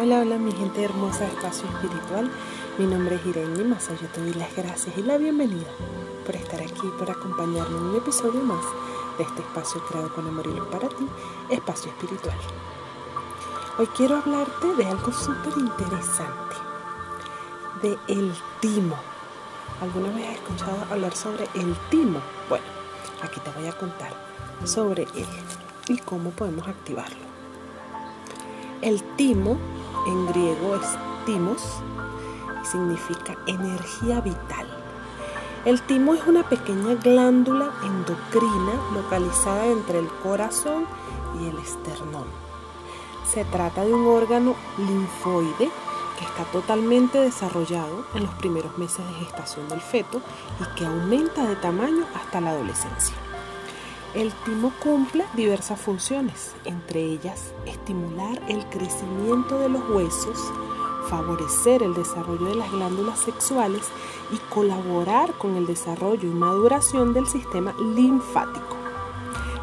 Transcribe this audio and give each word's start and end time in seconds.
Hola, 0.00 0.20
hola 0.20 0.38
mi 0.38 0.52
gente 0.52 0.84
hermosa 0.84 1.24
de 1.24 1.26
Espacio 1.26 1.68
Espiritual. 1.70 2.30
Mi 2.78 2.86
nombre 2.86 3.16
es 3.16 3.26
Irene 3.26 3.64
Massa. 3.64 3.94
Yo 4.00 4.06
te 4.06 4.20
doy 4.20 4.32
las 4.32 4.54
gracias 4.54 4.96
y 4.96 5.02
la 5.02 5.18
bienvenida 5.18 5.66
por 6.24 6.36
estar 6.36 6.62
aquí, 6.62 6.86
por 6.96 7.10
acompañarme 7.10 7.76
en 7.76 7.82
un 7.82 7.96
episodio 7.96 8.40
más 8.42 8.64
de 9.18 9.24
este 9.24 9.40
espacio 9.40 9.84
creado 9.88 10.14
con 10.14 10.28
amor 10.28 10.46
y 10.46 10.50
luz 10.50 10.68
para 10.68 10.88
ti, 10.88 11.04
Espacio 11.50 11.90
Espiritual. 11.90 12.36
Hoy 13.76 13.88
quiero 13.88 14.18
hablarte 14.18 14.72
de 14.76 14.86
algo 14.86 15.12
súper 15.12 15.54
interesante, 15.56 16.54
de 17.82 17.98
el 18.06 18.32
timo. 18.60 18.94
¿Alguna 19.80 20.14
vez 20.14 20.28
has 20.28 20.34
escuchado 20.36 20.78
hablar 20.92 21.16
sobre 21.16 21.42
el 21.54 21.74
timo? 21.90 22.20
Bueno, 22.48 22.66
aquí 23.20 23.40
te 23.40 23.50
voy 23.50 23.66
a 23.66 23.76
contar 23.76 24.12
sobre 24.62 25.08
él 25.16 25.26
y 25.88 25.98
cómo 25.98 26.30
podemos 26.30 26.68
activarlo. 26.68 27.26
El 28.80 29.02
timo 29.16 29.58
en 30.06 30.26
griego 30.26 30.76
es 30.76 30.86
timos 31.26 31.62
significa 32.62 33.36
energía 33.46 34.20
vital. 34.20 34.66
El 35.64 35.82
timo 35.82 36.14
es 36.14 36.26
una 36.26 36.48
pequeña 36.48 36.94
glándula 36.94 37.70
endocrina 37.84 38.72
localizada 38.94 39.66
entre 39.66 39.98
el 39.98 40.08
corazón 40.22 40.86
y 41.40 41.48
el 41.48 41.58
esternón. 41.58 42.26
Se 43.30 43.44
trata 43.44 43.84
de 43.84 43.92
un 43.92 44.06
órgano 44.06 44.54
linfoide 44.78 45.70
que 46.18 46.24
está 46.24 46.44
totalmente 46.52 47.18
desarrollado 47.18 48.04
en 48.14 48.24
los 48.24 48.34
primeros 48.34 48.76
meses 48.78 49.06
de 49.06 49.24
gestación 49.24 49.68
del 49.68 49.80
feto 49.80 50.20
y 50.60 50.76
que 50.76 50.86
aumenta 50.86 51.46
de 51.46 51.56
tamaño 51.56 52.04
hasta 52.14 52.40
la 52.40 52.50
adolescencia. 52.50 53.14
El 54.14 54.32
timo 54.44 54.72
cumple 54.82 55.26
diversas 55.34 55.78
funciones, 55.78 56.54
entre 56.64 57.02
ellas 57.02 57.52
estimular 57.66 58.40
el 58.48 58.64
crecimiento 58.70 59.58
de 59.58 59.68
los 59.68 59.82
huesos, 59.90 60.38
favorecer 61.10 61.82
el 61.82 61.92
desarrollo 61.92 62.46
de 62.46 62.54
las 62.54 62.72
glándulas 62.72 63.18
sexuales 63.18 63.82
y 64.32 64.38
colaborar 64.52 65.34
con 65.34 65.56
el 65.56 65.66
desarrollo 65.66 66.26
y 66.26 66.32
maduración 66.32 67.12
del 67.12 67.26
sistema 67.26 67.74
linfático. 67.94 68.76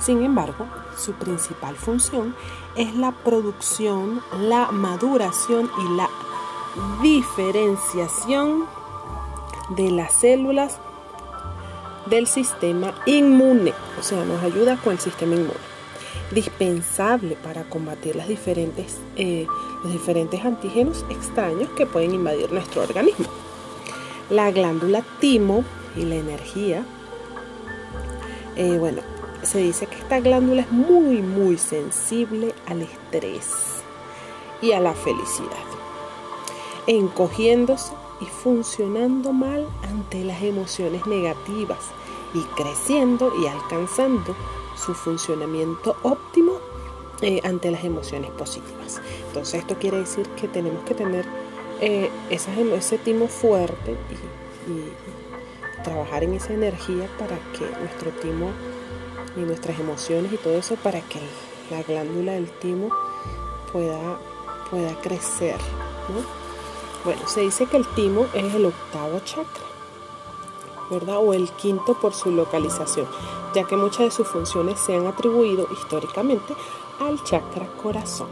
Sin 0.00 0.24
embargo, 0.24 0.66
su 0.96 1.12
principal 1.12 1.76
función 1.76 2.34
es 2.74 2.96
la 2.96 3.12
producción, 3.12 4.22
la 4.40 4.72
maduración 4.72 5.70
y 5.78 5.96
la 5.96 6.10
diferenciación 7.00 8.64
de 9.76 9.92
las 9.92 10.12
células 10.12 10.80
del 12.06 12.26
sistema 12.26 12.94
inmune, 13.06 13.72
o 13.98 14.02
sea, 14.02 14.24
nos 14.24 14.42
ayuda 14.42 14.76
con 14.76 14.92
el 14.92 14.98
sistema 14.98 15.34
inmune. 15.34 15.72
Dispensable 16.30 17.36
para 17.36 17.64
combatir 17.64 18.16
las 18.16 18.28
diferentes, 18.28 18.98
eh, 19.16 19.46
los 19.82 19.92
diferentes 19.92 20.44
antígenos 20.44 21.04
extraños 21.10 21.68
que 21.70 21.86
pueden 21.86 22.14
invadir 22.14 22.52
nuestro 22.52 22.82
organismo. 22.82 23.26
La 24.30 24.50
glándula 24.50 25.02
timo 25.20 25.64
y 25.96 26.04
la 26.04 26.16
energía, 26.16 26.84
eh, 28.56 28.76
bueno, 28.78 29.02
se 29.42 29.58
dice 29.58 29.86
que 29.86 29.96
esta 29.96 30.20
glándula 30.20 30.62
es 30.62 30.70
muy, 30.70 31.20
muy 31.20 31.58
sensible 31.58 32.54
al 32.66 32.82
estrés 32.82 33.50
y 34.60 34.72
a 34.72 34.80
la 34.80 34.94
felicidad, 34.94 35.48
encogiéndose 36.86 37.92
y 38.22 38.26
funcionando 38.26 39.32
mal 39.32 39.66
ante 39.82 40.24
las 40.24 40.42
emociones 40.42 41.06
negativas 41.06 41.78
y 42.34 42.40
creciendo 42.54 43.32
y 43.42 43.46
alcanzando 43.46 44.36
su 44.76 44.94
funcionamiento 44.94 45.96
óptimo 46.02 46.52
eh, 47.20 47.40
ante 47.44 47.70
las 47.70 47.84
emociones 47.84 48.30
positivas. 48.30 49.00
Entonces 49.28 49.60
esto 49.60 49.76
quiere 49.78 49.98
decir 49.98 50.26
que 50.30 50.48
tenemos 50.48 50.84
que 50.84 50.94
tener 50.94 51.26
eh, 51.80 52.10
ese 52.30 52.98
timo 52.98 53.28
fuerte 53.28 53.92
y, 54.68 55.02
trabajar 55.82 56.22
en 56.22 56.34
esa 56.34 56.52
energía 56.52 57.08
para 57.18 57.36
que 57.52 57.68
nuestro 57.80 58.12
timo 58.22 58.52
y 59.36 59.40
nuestras 59.40 59.80
emociones 59.80 60.32
y 60.32 60.36
todo 60.36 60.54
eso 60.54 60.76
para 60.76 61.00
que 61.00 61.18
la 61.72 61.82
glándula 61.82 62.34
del 62.34 62.48
timo 62.60 62.88
pueda, 63.72 64.20
pueda 64.70 64.94
crecer. 65.00 65.56
Bueno, 67.04 67.26
se 67.26 67.40
dice 67.40 67.66
que 67.66 67.76
el 67.76 67.86
timo 67.94 68.26
es 68.32 68.54
el 68.54 68.66
octavo 68.66 69.18
chakra, 69.24 69.64
¿verdad? 70.88 71.16
O 71.18 71.32
el 71.32 71.50
quinto 71.50 71.94
por 71.94 72.14
su 72.14 72.30
localización, 72.30 73.08
ya 73.54 73.64
que 73.64 73.76
muchas 73.76 74.04
de 74.04 74.10
sus 74.12 74.28
funciones 74.28 74.78
se 74.78 74.94
han 74.94 75.08
atribuido 75.08 75.66
históricamente 75.72 76.54
al 77.00 77.22
chakra 77.24 77.66
corazón. 77.82 78.28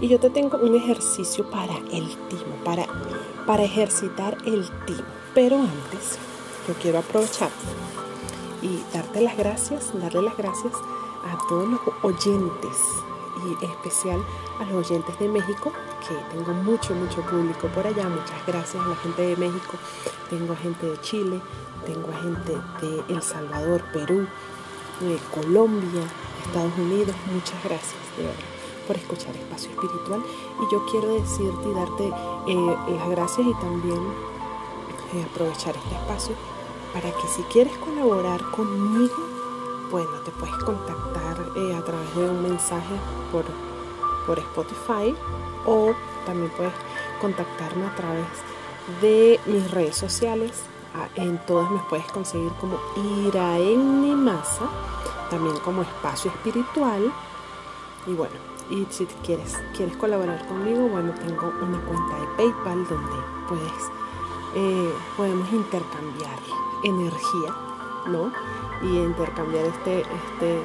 Y 0.00 0.08
yo 0.08 0.18
te 0.18 0.28
tengo 0.28 0.58
un 0.58 0.74
ejercicio 0.74 1.48
para 1.48 1.76
el 1.92 2.16
timo, 2.28 2.56
para, 2.64 2.86
para 3.46 3.62
ejercitar 3.62 4.38
el 4.44 4.68
timo. 4.86 5.04
Pero 5.32 5.56
antes, 5.56 6.18
yo 6.66 6.74
quiero 6.82 6.98
aprovechar 6.98 7.50
y 8.60 8.82
darte 8.92 9.20
las 9.20 9.36
gracias, 9.36 9.92
darle 10.00 10.22
las 10.22 10.36
gracias 10.36 10.72
a 10.74 11.38
todos 11.48 11.68
los 11.68 11.80
oyentes 12.02 12.76
especial 13.60 14.22
a 14.60 14.64
los 14.64 14.90
oyentes 14.90 15.18
de 15.18 15.28
México, 15.28 15.72
que 16.06 16.14
tengo 16.36 16.52
mucho, 16.52 16.94
mucho 16.94 17.20
público 17.22 17.68
por 17.68 17.86
allá. 17.86 18.08
Muchas 18.08 18.46
gracias 18.46 18.82
a 18.84 18.88
la 18.88 18.96
gente 18.96 19.22
de 19.22 19.36
México, 19.36 19.76
tengo 20.30 20.56
gente 20.56 20.86
de 20.86 21.00
Chile, 21.00 21.40
tengo 21.86 22.08
gente 22.22 22.56
de 22.80 23.14
El 23.14 23.22
Salvador, 23.22 23.82
Perú, 23.92 24.26
Colombia, 25.34 26.02
Estados 26.46 26.72
Unidos. 26.78 27.14
Muchas 27.32 27.62
gracias, 27.64 28.00
de 28.16 28.24
verdad, 28.24 28.38
por 28.86 28.96
escuchar 28.96 29.36
Espacio 29.36 29.70
Espiritual. 29.70 30.22
Y 30.60 30.72
yo 30.72 30.84
quiero 30.90 31.08
decirte 31.08 31.68
y 31.68 31.74
darte 31.74 32.12
eh, 32.48 32.76
las 32.96 33.08
gracias 33.10 33.46
y 33.46 33.54
también 33.54 34.00
eh, 35.14 35.26
aprovechar 35.30 35.76
este 35.76 35.94
espacio 35.94 36.34
para 36.92 37.10
que 37.10 37.26
si 37.28 37.42
quieres 37.44 37.76
colaborar 37.78 38.40
conmigo, 38.52 39.33
bueno, 39.94 40.10
te 40.24 40.32
puedes 40.32 40.56
contactar 40.56 41.36
eh, 41.54 41.72
a 41.72 41.84
través 41.84 42.16
de 42.16 42.28
un 42.28 42.42
mensaje 42.42 42.96
por, 43.30 43.44
por 44.26 44.40
Spotify 44.40 45.14
o 45.66 45.94
también 46.26 46.50
puedes 46.56 46.72
contactarme 47.20 47.86
a 47.86 47.94
través 47.94 48.26
de 49.00 49.38
mis 49.46 49.70
redes 49.70 49.94
sociales. 49.94 50.64
En 51.14 51.38
todas 51.46 51.70
me 51.70 51.78
puedes 51.88 52.06
conseguir 52.06 52.50
como 52.60 52.76
Iraenni 53.24 54.16
Masa, 54.16 54.68
también 55.30 55.56
como 55.58 55.82
espacio 55.82 56.32
espiritual. 56.32 57.12
Y 58.08 58.14
bueno, 58.14 58.34
y 58.70 58.84
si 58.90 59.06
quieres, 59.24 59.56
quieres 59.76 59.96
colaborar 59.96 60.44
conmigo, 60.48 60.88
bueno, 60.88 61.14
tengo 61.24 61.52
una 61.62 61.80
cuenta 61.82 62.18
de 62.18 62.26
PayPal 62.36 62.84
donde 62.88 63.16
puedes, 63.48 63.90
eh, 64.56 64.92
podemos 65.16 65.52
intercambiar 65.52 66.40
energía, 66.82 67.63
¿no? 68.06 68.32
Y 68.82 68.98
intercambiar 68.98 69.64
este, 69.66 70.00
este 70.00 70.60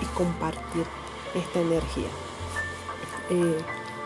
y 0.00 0.04
compartir 0.16 0.86
esta 1.34 1.60
energía. 1.60 2.08
Eh, 3.30 3.62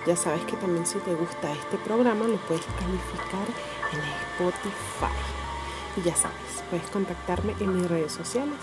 ya 0.06 0.16
sabes 0.16 0.42
que 0.44 0.56
también 0.56 0.84
si 0.84 0.98
te 0.98 1.14
gusta 1.14 1.52
este 1.52 1.78
programa 1.78 2.26
lo 2.26 2.36
puedes 2.36 2.64
calificar 2.78 3.46
en 3.92 4.00
Spotify. 4.32 5.14
Y 5.96 6.02
ya 6.02 6.14
sabes, 6.14 6.64
puedes 6.68 6.90
contactarme 6.90 7.54
en 7.60 7.76
mis 7.76 7.88
redes 7.88 8.12
sociales 8.12 8.58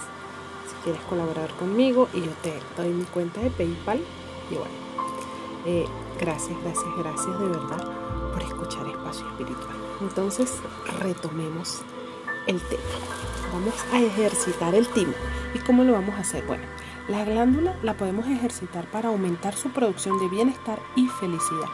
si 0.67 0.75
quieres 0.83 1.01
colaborar 1.03 1.49
conmigo 1.55 2.09
y 2.13 2.21
yo 2.21 2.31
te 2.43 2.59
doy 2.77 2.89
mi 2.89 3.05
cuenta 3.05 3.41
de 3.41 3.49
PayPal. 3.49 4.01
Y 4.51 4.55
bueno, 4.55 4.73
eh, 5.65 5.85
gracias, 6.19 6.61
gracias, 6.61 6.89
gracias 6.97 7.39
de 7.39 7.47
verdad 7.47 8.31
por 8.33 8.43
escuchar 8.43 8.87
Espacio 8.87 9.27
Espiritual. 9.29 9.75
Entonces, 10.01 10.57
retomemos 10.99 11.81
el 12.47 12.59
tema. 12.61 12.81
Vamos 13.53 13.73
a 13.91 13.99
ejercitar 13.99 14.75
el 14.75 14.87
timo. 14.87 15.13
¿Y 15.53 15.59
cómo 15.59 15.83
lo 15.83 15.93
vamos 15.93 16.15
a 16.15 16.21
hacer? 16.21 16.43
Bueno, 16.45 16.63
la 17.07 17.25
glándula 17.25 17.75
la 17.83 17.95
podemos 17.95 18.27
ejercitar 18.27 18.85
para 18.85 19.09
aumentar 19.09 19.55
su 19.55 19.69
producción 19.69 20.17
de 20.19 20.29
bienestar 20.29 20.79
y 20.95 21.07
felicidad, 21.07 21.67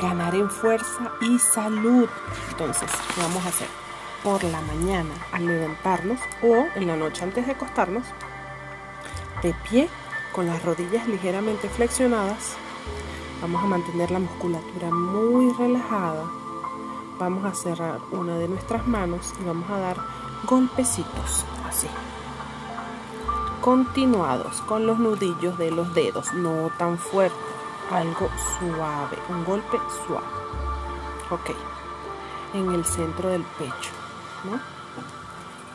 ganar 0.00 0.34
en 0.34 0.50
fuerza 0.50 1.12
y 1.20 1.38
salud. 1.38 2.08
Entonces, 2.50 2.90
¿qué 3.14 3.20
vamos 3.20 3.44
a 3.44 3.48
hacer? 3.48 3.68
Por 4.24 4.42
la 4.44 4.60
mañana 4.62 5.10
al 5.32 5.46
levantarnos 5.46 6.20
o 6.42 6.66
en 6.74 6.86
la 6.86 6.96
noche 6.96 7.24
antes 7.24 7.46
de 7.46 7.52
acostarnos, 7.52 8.04
de 9.42 9.54
pie, 9.68 9.88
con 10.32 10.46
las 10.46 10.62
rodillas 10.64 11.08
ligeramente 11.08 11.68
flexionadas, 11.68 12.54
vamos 13.42 13.62
a 13.62 13.66
mantener 13.66 14.10
la 14.10 14.18
musculatura 14.20 14.90
muy 14.90 15.52
relajada. 15.58 16.24
Vamos 17.20 17.44
a 17.44 17.54
cerrar 17.54 18.00
una 18.10 18.36
de 18.36 18.48
nuestras 18.48 18.84
manos 18.88 19.34
y 19.40 19.44
vamos 19.44 19.70
a 19.70 19.78
dar 19.78 19.96
golpecitos 20.48 21.44
así 21.64 21.86
continuados 23.60 24.62
con 24.62 24.86
los 24.86 24.98
nudillos 24.98 25.58
de 25.58 25.70
los 25.70 25.94
dedos, 25.94 26.32
no 26.32 26.70
tan 26.78 26.98
fuerte, 26.98 27.36
algo 27.90 28.28
suave, 28.58 29.18
un 29.28 29.44
golpe 29.44 29.78
suave. 30.06 30.26
Ok, 31.30 31.50
en 32.54 32.72
el 32.72 32.84
centro 32.84 33.28
del 33.28 33.42
pecho, 33.42 33.90
¿no? 34.44 34.60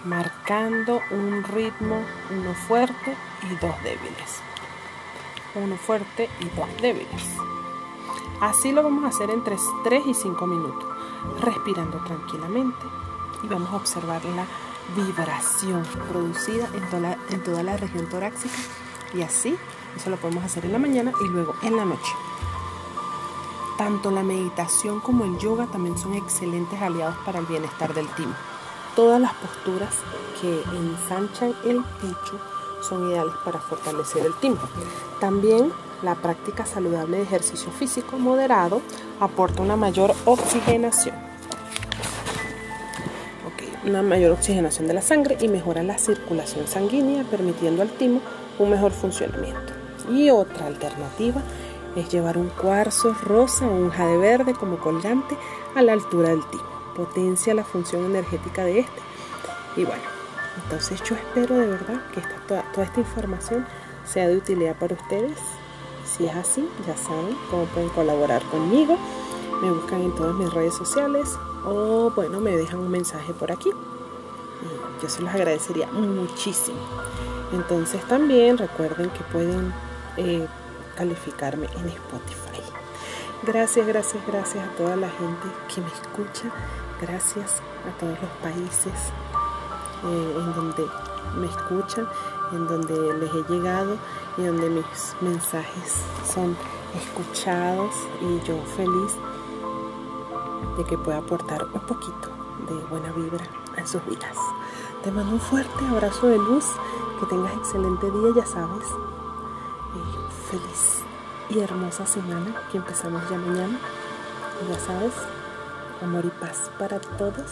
Marcando 0.04 1.00
un 1.12 1.44
ritmo, 1.44 2.04
uno 2.32 2.54
fuerte 2.68 3.16
y 3.44 3.56
dos 3.56 3.76
débiles. 3.84 4.42
Uno 5.56 5.78
fuerte 5.78 6.30
y 6.40 6.46
dos 6.50 6.70
débiles. 6.82 7.30
Así 8.42 8.72
lo 8.72 8.84
vamos 8.84 9.06
a 9.06 9.08
hacer 9.08 9.30
entre 9.30 9.56
3 9.84 10.08
y 10.08 10.14
5 10.14 10.46
minutos, 10.46 10.86
respirando 11.40 11.98
tranquilamente 12.06 12.86
y 13.44 13.48
vamos 13.48 13.72
a 13.72 13.78
observar 13.78 14.24
la 14.26 14.46
vibración 14.96 15.84
producida 16.10 16.68
en 16.74 16.90
toda, 16.90 17.18
en 17.30 17.44
toda 17.44 17.64
la 17.64 17.78
región 17.78 18.08
torácica 18.08 18.56
y 19.14 19.22
así 19.22 19.58
eso 19.96 20.10
lo 20.10 20.18
podemos 20.18 20.44
hacer 20.44 20.66
en 20.66 20.74
la 20.74 20.80
mañana 20.80 21.12
y 21.24 21.28
luego 21.28 21.56
en 21.62 21.78
la 21.78 21.86
noche. 21.86 22.12
Tanto 23.78 24.12
la 24.12 24.24
meditación 24.24 25.00
como 25.00 25.26
el 25.26 25.38
yoga 25.38 25.68
también 25.68 25.98
son 25.98 26.14
excelentes 26.14 26.82
aliados 26.82 27.16
para 27.26 27.40
el 27.40 27.46
bienestar 27.46 27.94
del 27.94 28.08
timo. 28.10 28.34
Todas 28.96 29.20
las 29.20 29.34
posturas 29.34 29.94
que 30.40 30.64
ensanchan 30.78 31.54
el 31.66 31.84
pecho 32.02 32.40
son 32.86 33.10
ideales 33.10 33.34
para 33.44 33.60
fortalecer 33.60 34.26
el 34.26 34.34
timo. 34.36 34.60
También 35.20 35.72
la 36.04 36.16
práctica 36.16 36.66
saludable 36.66 37.18
de 37.18 37.24
ejercicio 37.24 37.72
físico 37.72 38.18
moderado 38.18 38.82
aporta 39.20 39.62
una 39.62 39.76
mayor 39.76 40.14
oxigenación. 40.26 41.26
una 43.86 44.02
mayor 44.02 44.32
oxigenación 44.32 44.88
de 44.88 44.96
la 44.96 45.02
sangre 45.02 45.38
y 45.40 45.48
mejora 45.48 45.84
la 45.84 45.98
circulación 45.98 46.68
sanguínea, 46.68 47.24
permitiendo 47.24 47.84
al 47.84 47.90
timo 47.90 48.20
un 48.58 48.72
mejor 48.72 48.92
funcionamiento. 48.92 49.74
Y 50.12 50.30
otra 50.30 50.68
alternativa 50.68 51.42
es 51.96 52.10
llevar 52.10 52.38
un 52.38 52.50
cuarzo 52.50 53.14
rosa 53.14 53.68
o 53.68 53.72
un 53.72 53.90
jade 53.90 54.18
verde 54.18 54.54
como 54.54 54.78
colgante 54.78 55.38
a 55.76 55.82
la 55.82 55.94
altura 55.94 56.30
del 56.30 56.46
timo. 56.50 56.64
Potencia 56.96 57.54
la 57.54 57.64
función 57.64 58.06
energética 58.06 58.64
de 58.66 58.80
este. 58.80 59.02
Y 59.78 59.86
bueno, 59.86 60.15
entonces 60.64 61.02
yo 61.04 61.16
espero 61.16 61.56
de 61.58 61.68
verdad 61.68 62.02
que 62.14 62.22
toda, 62.48 62.64
toda 62.72 62.86
esta 62.86 63.00
información 63.00 63.66
sea 64.06 64.28
de 64.28 64.38
utilidad 64.38 64.76
para 64.76 64.96
ustedes. 64.96 65.38
Si 66.06 66.26
es 66.26 66.36
así, 66.36 66.68
ya 66.88 66.96
saben 66.96 67.36
cómo 67.50 67.66
pueden 67.66 67.90
colaborar 67.90 68.42
conmigo. 68.44 68.98
Me 69.62 69.72
buscan 69.72 70.02
en 70.02 70.16
todas 70.16 70.36
mis 70.36 70.54
redes 70.54 70.76
sociales 70.76 71.38
o 71.66 72.12
bueno, 72.16 72.40
me 72.40 72.56
dejan 72.56 72.80
un 72.80 72.92
mensaje 72.92 73.34
por 73.34 73.52
aquí. 73.52 73.72
Yo 75.02 75.10
se 75.10 75.22
los 75.22 75.34
agradecería 75.34 75.88
muchísimo. 75.88 76.80
Entonces 77.52 78.04
también 78.08 78.58
recuerden 78.58 79.10
que 79.10 79.24
pueden 79.32 79.74
eh, 80.18 80.48
calificarme 80.96 81.68
en 81.68 81.90
Spotify. 81.90 82.62
Gracias, 83.44 83.86
gracias, 83.86 84.26
gracias 84.26 84.68
a 84.68 84.72
toda 84.72 84.96
la 84.96 85.10
gente 85.10 85.48
que 85.74 85.82
me 85.82 85.88
escucha. 85.88 86.50
Gracias 87.02 87.62
a 87.88 88.00
todos 88.00 88.18
los 88.22 88.32
países 88.42 88.94
eh, 90.04 90.36
en 90.40 90.54
donde 90.56 90.88
me 91.40 91.48
escuchan, 91.48 92.08
en 92.52 92.68
donde 92.68 93.14
les 93.20 93.34
he 93.34 93.44
llegado 93.52 93.98
y 94.38 94.44
donde 94.44 94.70
mis 94.70 95.16
mensajes 95.22 96.04
son 96.26 96.56
escuchados 96.96 97.94
y 98.22 98.40
yo 98.48 98.58
feliz 98.76 99.18
de 100.78 100.84
que 100.84 100.98
pueda 100.98 101.18
aportar 101.18 101.66
un 101.74 101.82
poquito 101.82 102.30
de 102.68 102.76
buena 102.90 103.12
vibra 103.12 103.46
en 103.78 103.88
sus 103.88 104.04
vidas. 104.06 104.38
Te 105.04 105.12
mando 105.12 105.34
un 105.34 105.40
fuerte 105.40 105.86
abrazo 105.86 106.28
de 106.28 106.38
luz, 106.38 106.66
que 107.20 107.26
tengas 107.28 107.54
excelente 107.54 108.10
día, 108.10 108.34
ya 108.36 108.46
sabes. 108.46 108.86
feliz 110.50 111.04
y 111.50 111.60
hermosa 111.60 112.06
semana 112.06 112.56
que 112.72 112.78
empezamos 112.78 113.22
ya 113.30 113.38
mañana. 113.38 113.80
ya 114.70 114.80
sabes, 114.80 115.14
amor 116.02 116.26
y 116.26 116.30
paz 116.30 116.72
para 116.80 117.00
todos. 117.00 117.52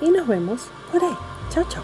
Y 0.00 0.10
nos 0.10 0.26
vemos 0.26 0.68
por 0.92 1.02
ahí. 1.02 1.16
Chao, 1.50 1.64
chao. 1.68 1.82